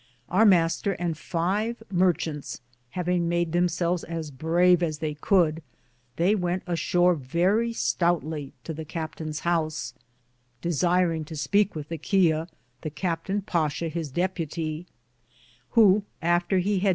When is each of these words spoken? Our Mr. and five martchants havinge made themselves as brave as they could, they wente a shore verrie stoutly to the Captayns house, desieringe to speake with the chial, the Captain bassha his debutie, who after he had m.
Our 0.29 0.45
Mr. 0.45 0.95
and 0.97 1.15
five 1.15 1.83
martchants 1.93 2.61
havinge 2.95 3.21
made 3.27 3.51
themselves 3.51 4.03
as 4.03 4.31
brave 4.31 4.81
as 4.81 4.97
they 4.97 5.13
could, 5.13 5.61
they 6.15 6.33
wente 6.33 6.63
a 6.65 6.75
shore 6.75 7.13
verrie 7.13 7.71
stoutly 7.71 8.51
to 8.63 8.73
the 8.73 8.83
Captayns 8.83 9.41
house, 9.41 9.93
desieringe 10.63 11.27
to 11.27 11.35
speake 11.35 11.75
with 11.75 11.89
the 11.89 11.99
chial, 11.99 12.49
the 12.81 12.89
Captain 12.89 13.43
bassha 13.43 13.91
his 13.91 14.09
debutie, 14.09 14.87
who 15.77 16.01
after 16.19 16.57
he 16.57 16.79
had 16.79 16.87
m. 16.89 16.89